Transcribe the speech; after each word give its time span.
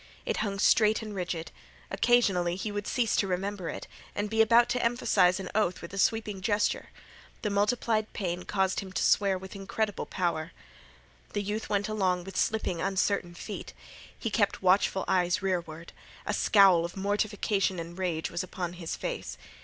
It 0.25 0.37
hung 0.37 0.57
straight 0.57 1.03
and 1.03 1.13
rigid. 1.13 1.51
Occasionally 1.91 2.55
he 2.55 2.71
would 2.71 2.87
cease 2.87 3.15
to 3.17 3.27
remember 3.27 3.69
it, 3.69 3.85
and 4.15 4.31
be 4.31 4.41
about 4.41 4.67
to 4.69 4.83
emphasize 4.83 5.39
an 5.39 5.51
oath 5.53 5.79
with 5.79 5.93
a 5.93 5.99
sweeping 5.99 6.41
gesture. 6.41 6.89
The 7.43 7.51
multiplied 7.51 8.11
pain 8.11 8.41
caused 8.41 8.79
him 8.79 8.91
to 8.93 9.03
swear 9.03 9.37
with 9.37 9.55
incredible 9.55 10.07
power. 10.07 10.53
The 11.33 11.43
youth 11.43 11.69
went 11.69 11.87
along 11.87 12.23
with 12.23 12.35
slipping 12.35 12.81
uncertain 12.81 13.35
feet. 13.35 13.75
He 14.17 14.31
kept 14.31 14.63
watchful 14.63 15.05
eyes 15.07 15.43
rearward. 15.43 15.93
A 16.25 16.33
scowl 16.33 16.83
of 16.83 16.97
mortification 16.97 17.77
and 17.77 17.95
rage 17.95 18.31
was 18.31 18.41
upon 18.41 18.73
his 18.73 18.95
face. 18.95 19.37